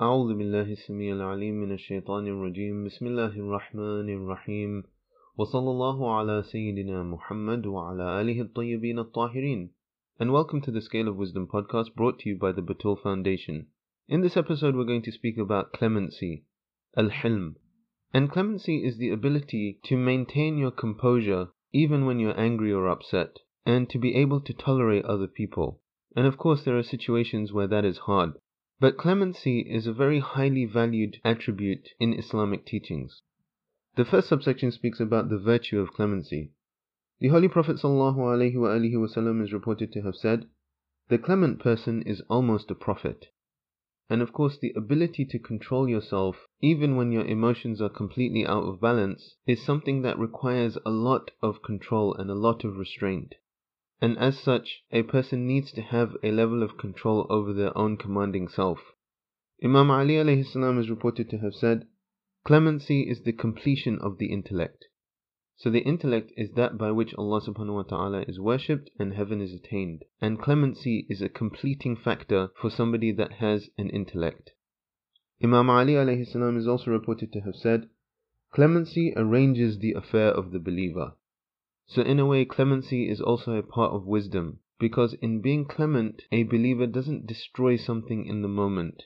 أعوذ 0.00 0.34
بالله 0.38 0.72
السميع 0.72 1.14
العليم 1.14 1.54
من 1.54 1.72
الشيطان 1.72 2.26
الرجيم 2.26 2.84
بسم 2.84 3.06
الله 3.06 3.34
الرحمن 3.38 4.08
الرحيم 4.10 4.82
وصلى 5.38 5.70
الله 5.70 6.14
على 6.14 6.42
سيدنا 6.42 7.02
محمد 7.02 7.66
وعلى 7.66 8.20
آله 8.20 8.40
الطيبين 8.40 8.98
الطاهرين 8.98 9.70
And 10.18 10.32
welcome 10.32 10.60
to 10.62 10.72
the 10.72 10.80
Scale 10.80 11.06
of 11.06 11.16
Wisdom 11.16 11.46
podcast 11.46 11.94
brought 11.94 12.18
to 12.18 12.28
you 12.28 12.36
by 12.36 12.50
the 12.50 12.60
Batul 12.60 13.00
Foundation. 13.00 13.68
In 14.08 14.20
this 14.20 14.36
episode 14.36 14.74
we're 14.74 14.84
going 14.84 15.02
to 15.02 15.12
speak 15.12 15.38
about 15.38 15.72
clemency, 15.72 16.44
al-hilm. 16.96 17.54
And 18.12 18.32
clemency 18.32 18.84
is 18.84 18.98
the 18.98 19.10
ability 19.10 19.78
to 19.84 19.96
maintain 19.96 20.58
your 20.58 20.72
composure 20.72 21.50
even 21.72 22.04
when 22.04 22.18
you're 22.18 22.38
angry 22.38 22.72
or 22.72 22.88
upset, 22.88 23.38
and 23.64 23.88
to 23.90 23.98
be 24.00 24.16
able 24.16 24.40
to 24.40 24.52
tolerate 24.52 25.04
other 25.04 25.28
people. 25.28 25.80
And 26.16 26.26
of 26.26 26.36
course 26.36 26.64
there 26.64 26.76
are 26.76 26.82
situations 26.82 27.52
where 27.52 27.68
that 27.68 27.84
is 27.84 27.98
hard. 27.98 28.32
But 28.81 28.95
clemency 28.95 29.59
is 29.59 29.87
a 29.87 29.91
very 29.91 30.19
highly 30.19 30.63
valued 30.63 31.19
attribute 31.25 31.89
in 31.99 32.13
Islamic 32.13 32.65
teachings. 32.65 33.23
The 33.97 34.05
first 34.05 34.29
subsection 34.29 34.71
speaks 34.71 35.01
about 35.01 35.27
the 35.27 35.37
virtue 35.37 35.81
of 35.81 35.91
clemency. 35.91 36.53
The 37.19 37.27
Holy 37.27 37.49
Prophet 37.49 37.75
ﷺ 37.75 39.43
is 39.43 39.51
reported 39.51 39.91
to 39.91 40.01
have 40.03 40.15
said, 40.15 40.47
The 41.09 41.17
clement 41.17 41.59
person 41.59 42.03
is 42.03 42.21
almost 42.29 42.71
a 42.71 42.75
prophet. 42.75 43.25
And 44.09 44.21
of 44.21 44.31
course, 44.31 44.57
the 44.57 44.71
ability 44.77 45.25
to 45.25 45.39
control 45.39 45.89
yourself, 45.89 46.47
even 46.61 46.95
when 46.95 47.11
your 47.11 47.25
emotions 47.25 47.81
are 47.81 47.89
completely 47.89 48.45
out 48.45 48.63
of 48.63 48.79
balance, 48.79 49.35
is 49.45 49.61
something 49.61 50.03
that 50.03 50.17
requires 50.17 50.77
a 50.85 50.89
lot 50.89 51.31
of 51.41 51.61
control 51.61 52.13
and 52.13 52.29
a 52.29 52.33
lot 52.33 52.63
of 52.63 52.77
restraint. 52.77 53.35
And 54.01 54.17
as 54.17 54.39
such, 54.39 54.83
a 54.91 55.03
person 55.03 55.45
needs 55.45 55.71
to 55.73 55.81
have 55.81 56.15
a 56.23 56.31
level 56.31 56.63
of 56.63 56.77
control 56.77 57.27
over 57.29 57.51
their 57.51 57.77
own 57.77 57.97
commanding 57.97 58.47
self. 58.47 58.79
Imam 59.61 59.91
Ali 59.91 60.15
is 60.15 60.89
reported 60.89 61.29
to 61.29 61.39
have 61.39 61.53
said, 61.53 61.85
Clemency 62.45 63.01
is 63.01 63.23
the 63.23 63.33
completion 63.33 63.99
of 63.99 64.17
the 64.17 64.31
intellect. 64.31 64.85
So 65.57 65.69
the 65.69 65.81
intellect 65.81 66.31
is 66.37 66.51
that 66.51 66.77
by 66.77 66.91
which 66.91 67.13
Allah 67.15 67.41
subhanahu 67.41 67.73
wa 67.73 67.83
ta'ala 67.83 68.21
is 68.21 68.39
worshipped 68.39 68.89
and 68.97 69.13
heaven 69.13 69.41
is 69.41 69.53
attained. 69.53 70.05
And 70.21 70.39
clemency 70.39 71.05
is 71.09 71.21
a 71.21 71.27
completing 71.27 71.97
factor 71.97 72.51
for 72.55 72.69
somebody 72.69 73.11
that 73.11 73.33
has 73.33 73.69
an 73.77 73.89
intellect. 73.89 74.51
Imam 75.43 75.69
Ali 75.69 75.95
alayhi 75.95 76.21
is 76.57 76.67
also 76.67 76.91
reported 76.91 77.33
to 77.33 77.41
have 77.41 77.55
said, 77.55 77.89
Clemency 78.53 79.13
arranges 79.17 79.79
the 79.79 79.91
affair 79.91 80.29
of 80.29 80.51
the 80.51 80.59
believer. 80.59 81.15
So 81.91 82.03
in 82.03 82.19
a 82.19 82.25
way, 82.25 82.45
clemency 82.45 83.09
is 83.09 83.19
also 83.19 83.53
a 83.53 83.63
part 83.63 83.93
of 83.93 84.05
wisdom, 84.05 84.59
because 84.79 85.15
in 85.15 85.41
being 85.41 85.65
clement, 85.65 86.21
a 86.31 86.43
believer 86.43 86.85
doesn't 86.85 87.25
destroy 87.25 87.77
something 87.77 88.27
in 88.27 88.43
the 88.43 88.47
moment. 88.47 89.01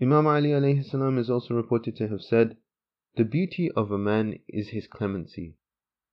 Imam 0.00 0.28
Ali 0.28 0.50
alayhi 0.50 1.18
is 1.18 1.28
also 1.28 1.54
reported 1.54 1.96
to 1.96 2.06
have 2.06 2.22
said, 2.22 2.56
the 3.16 3.24
beauty 3.24 3.68
of 3.72 3.90
a 3.90 3.98
man 3.98 4.38
is 4.48 4.68
his 4.68 4.86
clemency. 4.86 5.56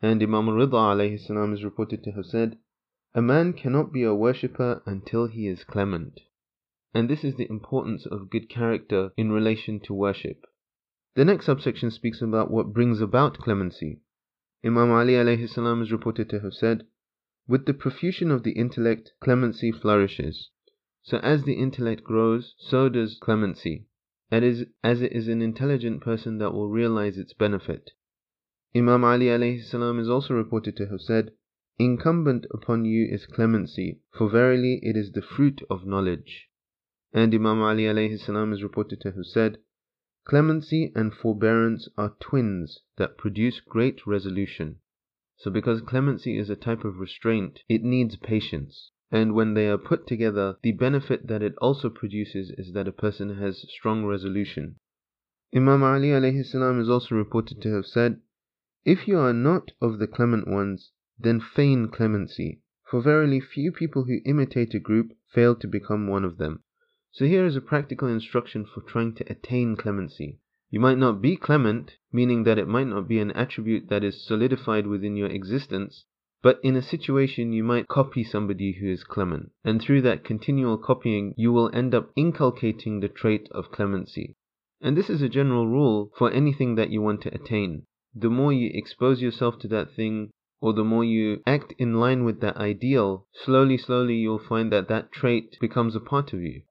And 0.00 0.22
Imam 0.22 0.46
Rida 0.46 0.72
alayhi 0.72 1.52
is 1.52 1.62
reported 1.62 2.02
to 2.04 2.12
have 2.12 2.24
said, 2.24 2.58
A 3.14 3.20
man 3.20 3.52
cannot 3.52 3.92
be 3.92 4.02
a 4.02 4.14
worshipper 4.14 4.82
until 4.86 5.26
he 5.26 5.46
is 5.46 5.62
clement. 5.62 6.20
And 6.94 7.10
this 7.10 7.22
is 7.22 7.34
the 7.34 7.48
importance 7.50 8.06
of 8.06 8.30
good 8.30 8.48
character 8.48 9.12
in 9.18 9.30
relation 9.30 9.78
to 9.80 9.92
worship. 9.92 10.46
The 11.16 11.24
next 11.26 11.44
subsection 11.44 11.90
speaks 11.90 12.22
about 12.22 12.50
what 12.50 12.72
brings 12.72 13.02
about 13.02 13.36
clemency. 13.36 14.00
Imam 14.64 14.90
Ali 14.90 15.14
alayhi 15.14 15.82
is 15.82 15.92
reported 15.92 16.28
to 16.30 16.40
have 16.40 16.54
said, 16.54 16.86
With 17.48 17.66
the 17.66 17.74
profusion 17.74 18.30
of 18.30 18.42
the 18.42 18.52
intellect, 18.52 19.12
clemency 19.20 19.72
flourishes. 19.72 20.50
So 21.02 21.18
as 21.18 21.44
the 21.44 21.54
intellect 21.54 22.04
grows, 22.04 22.54
so 22.58 22.88
does 22.88 23.18
clemency 23.18 23.86
that 24.30 24.44
is, 24.44 24.64
as 24.84 25.02
it 25.02 25.12
is 25.12 25.26
an 25.26 25.42
intelligent 25.42 26.00
person 26.00 26.38
that 26.38 26.52
will 26.52 26.68
realize 26.68 27.18
its 27.18 27.32
benefit. 27.32 27.90
Imam 28.74 29.02
Ali 29.02 29.26
alayhi 29.26 29.58
is 29.98 30.08
also 30.08 30.34
reported 30.34 30.76
to 30.76 30.86
have 30.86 31.00
said, 31.00 31.32
Incumbent 31.78 32.46
upon 32.52 32.84
you 32.84 33.06
is 33.10 33.26
clemency, 33.26 34.00
for 34.16 34.28
verily 34.30 34.78
it 34.82 34.96
is 34.96 35.12
the 35.12 35.22
fruit 35.22 35.62
of 35.68 35.84
knowledge. 35.84 36.48
And 37.12 37.34
Imam 37.34 37.60
Ali 37.60 37.84
alayhi 37.84 38.12
is 38.52 38.62
reported 38.62 39.00
to 39.00 39.10
have 39.10 39.26
said, 39.26 39.58
Clemency 40.30 40.92
and 40.94 41.12
forbearance 41.12 41.88
are 41.98 42.14
twins 42.20 42.82
that 42.98 43.18
produce 43.18 43.58
great 43.58 44.06
resolution. 44.06 44.76
So 45.36 45.50
because 45.50 45.80
clemency 45.80 46.38
is 46.38 46.48
a 46.48 46.54
type 46.54 46.84
of 46.84 47.00
restraint, 47.00 47.64
it 47.68 47.82
needs 47.82 48.14
patience 48.14 48.92
and 49.10 49.34
when 49.34 49.54
they 49.54 49.68
are 49.68 49.76
put 49.76 50.06
together, 50.06 50.56
the 50.62 50.70
benefit 50.70 51.26
that 51.26 51.42
it 51.42 51.56
also 51.56 51.90
produces 51.90 52.52
is 52.52 52.72
that 52.74 52.86
a 52.86 52.92
person 52.92 53.38
has 53.38 53.66
strong 53.68 54.04
resolution. 54.04 54.76
Imam 55.52 55.82
Ali 55.82 56.12
salam 56.44 56.80
is 56.80 56.88
also 56.88 57.16
reported 57.16 57.60
to 57.62 57.74
have 57.74 57.86
said, 57.86 58.20
If 58.84 59.08
you 59.08 59.18
are 59.18 59.32
not 59.32 59.72
of 59.80 59.98
the 59.98 60.06
clement 60.06 60.46
ones, 60.46 60.92
then 61.18 61.40
feign 61.40 61.88
clemency, 61.88 62.60
for 62.88 63.02
verily 63.02 63.40
few 63.40 63.72
people 63.72 64.04
who 64.04 64.20
imitate 64.24 64.74
a 64.74 64.78
group 64.78 65.10
fail 65.34 65.56
to 65.56 65.66
become 65.66 66.06
one 66.06 66.24
of 66.24 66.38
them. 66.38 66.62
So 67.12 67.24
here 67.24 67.44
is 67.44 67.56
a 67.56 67.60
practical 67.60 68.06
instruction 68.06 68.64
for 68.64 68.82
trying 68.82 69.14
to 69.16 69.24
attain 69.30 69.74
clemency. 69.74 70.38
You 70.70 70.78
might 70.78 70.98
not 70.98 71.20
be 71.20 71.36
clement, 71.36 71.96
meaning 72.12 72.44
that 72.44 72.56
it 72.56 72.68
might 72.68 72.86
not 72.86 73.08
be 73.08 73.18
an 73.18 73.32
attribute 73.32 73.88
that 73.88 74.04
is 74.04 74.24
solidified 74.24 74.86
within 74.86 75.16
your 75.16 75.28
existence, 75.28 76.04
but 76.40 76.60
in 76.62 76.76
a 76.76 76.82
situation 76.82 77.52
you 77.52 77.64
might 77.64 77.88
copy 77.88 78.22
somebody 78.22 78.72
who 78.72 78.88
is 78.88 79.02
clement, 79.02 79.50
and 79.64 79.82
through 79.82 80.02
that 80.02 80.22
continual 80.22 80.78
copying 80.78 81.34
you 81.36 81.52
will 81.52 81.74
end 81.74 81.96
up 81.96 82.12
inculcating 82.14 83.00
the 83.00 83.08
trait 83.08 83.48
of 83.50 83.72
clemency. 83.72 84.36
And 84.80 84.96
this 84.96 85.10
is 85.10 85.20
a 85.20 85.28
general 85.28 85.66
rule 85.66 86.12
for 86.16 86.30
anything 86.30 86.76
that 86.76 86.90
you 86.90 87.02
want 87.02 87.22
to 87.22 87.34
attain. 87.34 87.86
The 88.14 88.30
more 88.30 88.52
you 88.52 88.70
expose 88.72 89.20
yourself 89.20 89.58
to 89.58 89.68
that 89.68 89.92
thing, 89.96 90.30
or 90.60 90.72
the 90.72 90.84
more 90.84 91.04
you 91.04 91.42
act 91.44 91.74
in 91.76 91.94
line 91.94 92.22
with 92.22 92.40
that 92.42 92.56
ideal, 92.56 93.26
slowly, 93.32 93.76
slowly 93.76 94.14
you'll 94.14 94.38
find 94.38 94.70
that 94.70 94.86
that 94.86 95.10
trait 95.10 95.56
becomes 95.60 95.96
a 95.96 96.00
part 96.00 96.32
of 96.32 96.40
you. 96.40 96.62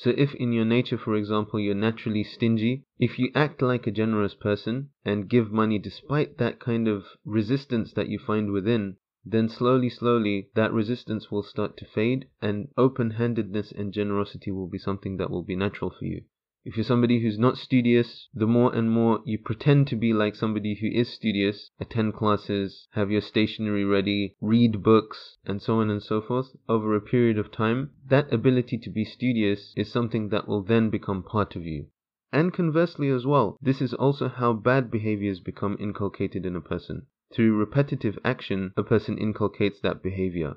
So 0.00 0.10
if 0.16 0.32
in 0.36 0.52
your 0.52 0.64
nature, 0.64 0.96
for 0.96 1.16
example, 1.16 1.58
you're 1.58 1.74
naturally 1.74 2.22
stingy, 2.22 2.84
if 3.00 3.18
you 3.18 3.32
act 3.34 3.60
like 3.60 3.84
a 3.84 3.90
generous 3.90 4.32
person 4.32 4.90
and 5.04 5.28
give 5.28 5.50
money 5.50 5.80
despite 5.80 6.38
that 6.38 6.60
kind 6.60 6.86
of 6.86 7.04
resistance 7.24 7.92
that 7.94 8.08
you 8.08 8.20
find 8.20 8.52
within, 8.52 8.98
then 9.24 9.48
slowly, 9.48 9.88
slowly 9.88 10.50
that 10.54 10.72
resistance 10.72 11.32
will 11.32 11.42
start 11.42 11.76
to 11.78 11.84
fade 11.84 12.28
and 12.40 12.68
open-handedness 12.76 13.72
and 13.72 13.92
generosity 13.92 14.52
will 14.52 14.68
be 14.68 14.78
something 14.78 15.16
that 15.16 15.32
will 15.32 15.42
be 15.42 15.56
natural 15.56 15.90
for 15.90 16.04
you. 16.04 16.22
If 16.64 16.76
you're 16.76 16.84
somebody 16.84 17.20
who's 17.20 17.38
not 17.38 17.56
studious, 17.56 18.28
the 18.34 18.46
more 18.46 18.74
and 18.74 18.90
more 18.90 19.20
you 19.24 19.38
pretend 19.38 19.86
to 19.86 19.96
be 19.96 20.12
like 20.12 20.34
somebody 20.34 20.74
who 20.74 20.88
is 20.88 21.08
studious, 21.08 21.70
attend 21.78 22.14
classes, 22.14 22.88
have 22.90 23.10
your 23.10 23.20
stationery 23.20 23.84
ready, 23.84 24.34
read 24.40 24.82
books, 24.82 25.38
and 25.46 25.62
so 25.62 25.80
on 25.80 25.88
and 25.88 26.02
so 26.02 26.20
forth, 26.20 26.56
over 26.68 26.96
a 26.96 27.00
period 27.00 27.38
of 27.38 27.52
time, 27.52 27.92
that 28.06 28.32
ability 28.32 28.76
to 28.78 28.90
be 28.90 29.04
studious 29.04 29.72
is 29.76 29.90
something 29.90 30.30
that 30.30 30.48
will 30.48 30.62
then 30.62 30.90
become 30.90 31.22
part 31.22 31.54
of 31.54 31.64
you. 31.64 31.86
And 32.32 32.52
conversely 32.52 33.08
as 33.08 33.24
well, 33.24 33.56
this 33.62 33.80
is 33.80 33.94
also 33.94 34.28
how 34.28 34.52
bad 34.52 34.90
behaviors 34.90 35.40
become 35.40 35.76
inculcated 35.78 36.44
in 36.44 36.56
a 36.56 36.60
person. 36.60 37.06
Through 37.32 37.56
repetitive 37.56 38.18
action, 38.24 38.72
a 38.76 38.82
person 38.82 39.16
inculcates 39.16 39.80
that 39.80 40.02
behavior. 40.02 40.56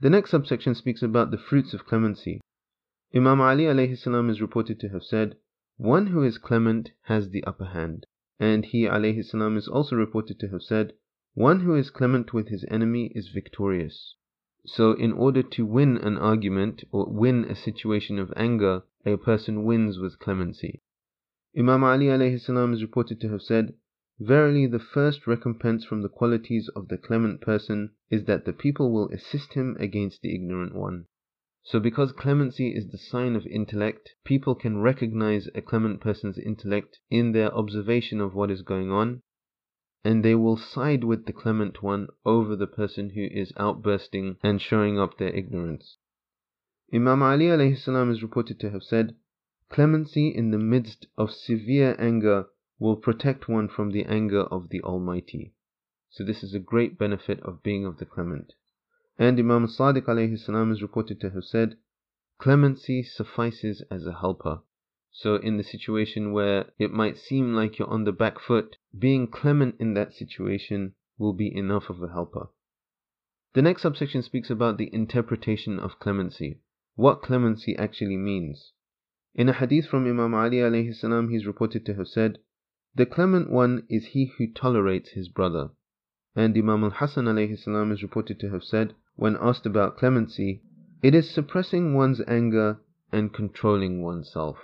The 0.00 0.10
next 0.10 0.30
subsection 0.30 0.74
speaks 0.74 1.02
about 1.02 1.30
the 1.30 1.38
fruits 1.38 1.74
of 1.74 1.84
clemency. 1.84 2.40
Imam 3.16 3.40
Ali 3.40 3.96
salam 3.96 4.28
is 4.28 4.42
reported 4.42 4.78
to 4.78 4.90
have 4.90 5.02
said, 5.02 5.38
One 5.78 6.08
who 6.08 6.22
is 6.22 6.36
clement 6.36 6.92
has 7.04 7.30
the 7.30 7.42
upper 7.44 7.64
hand. 7.64 8.04
And 8.38 8.66
he 8.66 8.84
salam 9.22 9.56
is 9.56 9.68
also 9.68 9.96
reported 9.96 10.38
to 10.40 10.48
have 10.48 10.60
said, 10.60 10.92
One 11.32 11.60
who 11.60 11.74
is 11.76 11.88
clement 11.88 12.34
with 12.34 12.48
his 12.48 12.66
enemy 12.68 13.10
is 13.14 13.28
victorious. 13.28 14.16
So 14.66 14.92
in 14.92 15.14
order 15.14 15.42
to 15.42 15.64
win 15.64 15.96
an 15.96 16.18
argument 16.18 16.84
or 16.92 17.10
win 17.10 17.46
a 17.46 17.54
situation 17.54 18.18
of 18.18 18.34
anger, 18.36 18.82
a 19.06 19.16
person 19.16 19.64
wins 19.64 19.98
with 19.98 20.18
clemency. 20.18 20.82
Imam 21.58 21.84
Ali 21.84 22.36
salam 22.36 22.74
is 22.74 22.82
reported 22.82 23.18
to 23.22 23.30
have 23.30 23.40
said, 23.40 23.72
Verily 24.20 24.66
the 24.66 24.78
first 24.78 25.26
recompense 25.26 25.86
from 25.86 26.02
the 26.02 26.10
qualities 26.10 26.68
of 26.76 26.88
the 26.88 26.98
clement 26.98 27.40
person 27.40 27.92
is 28.10 28.24
that 28.24 28.44
the 28.44 28.52
people 28.52 28.92
will 28.92 29.08
assist 29.08 29.54
him 29.54 29.74
against 29.80 30.20
the 30.20 30.34
ignorant 30.34 30.74
one. 30.74 31.06
So 31.68 31.80
because 31.80 32.12
clemency 32.12 32.68
is 32.68 32.92
the 32.92 32.96
sign 32.96 33.34
of 33.34 33.44
intellect, 33.44 34.14
people 34.22 34.54
can 34.54 34.78
recognize 34.78 35.48
a 35.52 35.60
clement 35.60 36.00
person's 36.00 36.38
intellect 36.38 37.00
in 37.10 37.32
their 37.32 37.52
observation 37.52 38.20
of 38.20 38.36
what 38.36 38.52
is 38.52 38.62
going 38.62 38.92
on, 38.92 39.22
and 40.04 40.24
they 40.24 40.36
will 40.36 40.56
side 40.56 41.02
with 41.02 41.26
the 41.26 41.32
clement 41.32 41.82
one 41.82 42.06
over 42.24 42.54
the 42.54 42.68
person 42.68 43.10
who 43.10 43.24
is 43.32 43.52
outbursting 43.56 44.36
and 44.44 44.62
showing 44.62 44.96
up 44.96 45.18
their 45.18 45.34
ignorance. 45.34 45.98
Imam 46.94 47.20
Ali 47.20 47.74
salam 47.74 48.12
is 48.12 48.22
reported 48.22 48.60
to 48.60 48.70
have 48.70 48.84
said, 48.84 49.16
Clemency 49.68 50.28
in 50.28 50.52
the 50.52 50.58
midst 50.58 51.08
of 51.18 51.32
severe 51.32 51.96
anger 51.98 52.46
will 52.78 52.94
protect 52.94 53.48
one 53.48 53.66
from 53.66 53.90
the 53.90 54.04
anger 54.04 54.42
of 54.42 54.68
the 54.68 54.80
Almighty. 54.82 55.52
So 56.10 56.22
this 56.22 56.44
is 56.44 56.54
a 56.54 56.60
great 56.60 56.96
benefit 56.96 57.40
of 57.40 57.64
being 57.64 57.84
of 57.84 57.98
the 57.98 58.06
clement. 58.06 58.52
And 59.18 59.38
Imam 59.38 59.66
Sadiq 59.66 60.02
alayhi 60.02 60.38
salam 60.38 60.70
is 60.70 60.82
reported 60.82 61.20
to 61.20 61.30
have 61.30 61.44
said, 61.44 61.78
Clemency 62.38 63.02
suffices 63.02 63.82
as 63.90 64.06
a 64.06 64.12
helper. 64.12 64.60
So, 65.10 65.36
in 65.36 65.56
the 65.56 65.64
situation 65.64 66.32
where 66.32 66.66
it 66.78 66.92
might 66.92 67.16
seem 67.16 67.54
like 67.54 67.78
you're 67.78 67.88
on 67.88 68.04
the 68.04 68.12
back 68.12 68.38
foot, 68.38 68.76
being 68.96 69.26
clement 69.26 69.76
in 69.78 69.94
that 69.94 70.12
situation 70.12 70.94
will 71.16 71.32
be 71.32 71.56
enough 71.56 71.88
of 71.88 72.02
a 72.02 72.08
helper. 72.08 72.48
The 73.54 73.62
next 73.62 73.80
subsection 73.80 74.20
speaks 74.20 74.50
about 74.50 74.76
the 74.76 74.92
interpretation 74.92 75.78
of 75.78 75.98
clemency, 75.98 76.60
what 76.94 77.22
clemency 77.22 77.74
actually 77.76 78.18
means. 78.18 78.72
In 79.34 79.48
a 79.48 79.54
hadith 79.54 79.86
from 79.86 80.06
Imam 80.06 80.34
Ali 80.34 80.58
alayhi 80.58 80.94
salam, 80.94 81.30
he 81.30 81.36
is 81.36 81.46
reported 81.46 81.86
to 81.86 81.94
have 81.94 82.08
said, 82.08 82.38
The 82.94 83.06
clement 83.06 83.48
one 83.48 83.86
is 83.88 84.08
he 84.08 84.26
who 84.36 84.52
tolerates 84.52 85.12
his 85.12 85.30
brother. 85.30 85.70
And 86.34 86.54
Imam 86.54 86.84
al 86.84 86.90
Hasan 86.90 87.24
alayhi 87.24 87.58
salam 87.58 87.92
is 87.92 88.02
reported 88.02 88.38
to 88.40 88.50
have 88.50 88.62
said, 88.62 88.94
when 89.16 89.36
asked 89.40 89.64
about 89.64 89.96
clemency, 89.96 90.62
it 91.02 91.14
is 91.14 91.30
suppressing 91.30 91.94
one's 91.94 92.20
anger 92.28 92.78
and 93.10 93.32
controlling 93.32 94.02
oneself. 94.02 94.58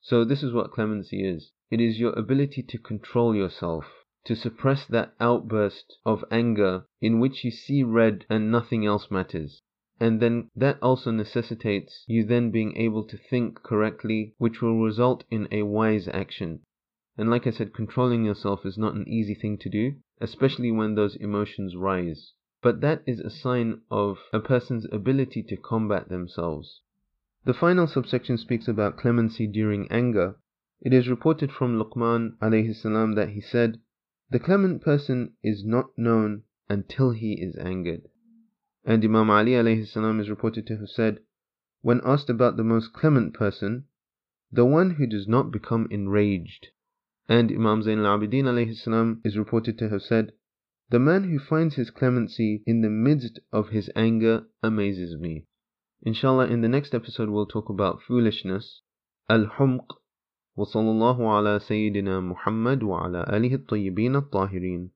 So, 0.00 0.24
this 0.24 0.42
is 0.42 0.52
what 0.52 0.70
clemency 0.70 1.24
is 1.24 1.52
it 1.70 1.80
is 1.80 2.00
your 2.00 2.12
ability 2.14 2.62
to 2.62 2.78
control 2.78 3.34
yourself, 3.34 4.04
to 4.24 4.34
suppress 4.34 4.86
that 4.86 5.14
outburst 5.20 5.98
of 6.04 6.24
anger 6.30 6.86
in 7.00 7.20
which 7.20 7.44
you 7.44 7.50
see 7.50 7.82
red 7.82 8.24
and 8.28 8.50
nothing 8.50 8.84
else 8.84 9.10
matters. 9.10 9.62
And 10.00 10.20
then 10.20 10.50
that 10.56 10.78
also 10.82 11.10
necessitates 11.10 12.04
you 12.06 12.24
then 12.24 12.50
being 12.50 12.76
able 12.76 13.04
to 13.04 13.16
think 13.16 13.62
correctly, 13.62 14.34
which 14.38 14.60
will 14.60 14.82
result 14.82 15.24
in 15.30 15.48
a 15.50 15.62
wise 15.62 16.08
action. 16.08 16.60
And 17.16 17.30
like 17.30 17.46
I 17.46 17.50
said, 17.50 17.74
controlling 17.74 18.24
yourself 18.24 18.64
is 18.64 18.78
not 18.78 18.94
an 18.94 19.08
easy 19.08 19.34
thing 19.34 19.58
to 19.58 19.68
do, 19.68 19.96
especially 20.20 20.72
when 20.72 20.94
those 20.94 21.14
emotions 21.16 21.76
rise. 21.76 22.32
But 22.62 22.80
that 22.80 23.02
is 23.06 23.18
a 23.18 23.28
sign 23.28 23.80
of 23.90 24.18
a 24.32 24.38
person's 24.38 24.86
ability 24.92 25.42
to 25.48 25.56
combat 25.56 26.08
themselves. 26.08 26.80
The 27.44 27.54
final 27.54 27.88
subsection 27.88 28.38
speaks 28.38 28.68
about 28.68 28.96
clemency 28.96 29.48
during 29.48 29.90
anger. 29.90 30.36
It 30.80 30.92
is 30.92 31.08
reported 31.08 31.50
from 31.50 31.76
Luqman 31.76 32.36
salam 32.74 33.14
that 33.16 33.30
he 33.30 33.40
said, 33.40 33.80
The 34.30 34.38
clement 34.38 34.80
person 34.80 35.32
is 35.42 35.64
not 35.64 35.98
known 35.98 36.44
until 36.68 37.10
he 37.10 37.32
is 37.32 37.56
angered. 37.56 38.08
And 38.84 39.04
Imam 39.04 39.28
Ali 39.28 39.84
salam 39.84 40.20
is 40.20 40.30
reported 40.30 40.66
to 40.68 40.76
have 40.76 40.88
said, 40.88 41.18
when 41.80 42.00
asked 42.04 42.30
about 42.30 42.56
the 42.56 42.62
most 42.62 42.92
clement 42.92 43.34
person, 43.34 43.86
the 44.52 44.64
one 44.64 44.90
who 44.90 45.06
does 45.08 45.26
not 45.26 45.50
become 45.50 45.88
enraged. 45.90 46.68
And 47.28 47.50
Imam 47.50 47.82
Zain 47.82 47.98
al-Abidin 47.98 48.76
salam 48.76 49.20
is 49.24 49.36
reported 49.36 49.78
to 49.78 49.88
have 49.88 50.02
said, 50.02 50.32
The 50.92 50.98
man 50.98 51.24
who 51.24 51.38
finds 51.38 51.76
his 51.76 51.90
clemency 51.90 52.62
in 52.66 52.82
the 52.82 52.90
midst 52.90 53.40
of 53.50 53.70
his 53.70 53.90
anger 53.96 54.44
amazes 54.62 55.18
me. 55.18 55.46
Inshallah, 56.02 56.48
in 56.48 56.60
the 56.60 56.68
next 56.68 56.94
episode, 56.94 57.30
we'll 57.30 57.46
talk 57.46 57.70
about 57.70 58.02
foolishness, 58.02 58.82
al-humq, 59.30 59.86
wa 60.54 60.66
sallallahu 60.66 61.20
ala 61.20 61.60
sayyidina 61.60 62.22
Muhammad 62.22 62.82
wa 62.82 63.06
ala 63.06 63.24
alihi 63.24 63.54
at-tayyibin 63.54 64.18
at-tahirin. 64.18 64.90